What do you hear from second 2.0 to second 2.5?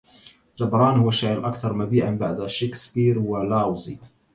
بعد